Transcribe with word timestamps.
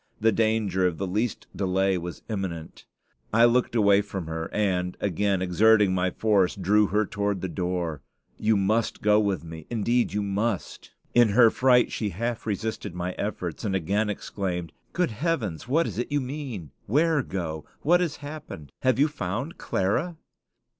The 0.19 0.31
danger 0.31 0.87
of 0.87 0.97
the 0.97 1.05
least 1.05 1.45
delay 1.55 1.95
was 1.95 2.23
imminent. 2.27 2.87
I 3.31 3.45
looked 3.45 3.75
away 3.75 4.01
from 4.01 4.25
her, 4.25 4.49
and, 4.51 4.97
again 4.99 5.43
exerting 5.43 5.93
my 5.93 6.09
force, 6.09 6.55
drew 6.55 6.87
her 6.87 7.05
toward 7.05 7.41
the 7.41 7.47
door. 7.47 8.01
"You 8.39 8.57
must 8.57 9.03
go 9.03 9.19
with 9.19 9.43
me; 9.43 9.67
indeed 9.69 10.11
you 10.11 10.23
must." 10.23 10.89
In 11.13 11.29
her 11.29 11.51
fright 11.51 11.91
she 11.91 12.09
half 12.09 12.47
resisted 12.47 12.95
my 12.95 13.11
efforts, 13.11 13.63
and 13.63 13.75
again 13.75 14.09
exclaimed, 14.09 14.71
"Good 14.91 15.11
heaven! 15.11 15.59
what 15.67 15.85
is 15.85 15.99
it 15.99 16.11
you 16.11 16.19
mean? 16.19 16.71
Where 16.87 17.21
go? 17.21 17.65
What 17.83 18.01
has 18.01 18.15
happened? 18.25 18.71
Have 18.81 18.97
you 18.97 19.07
found 19.07 19.59
Clara?" 19.59 20.17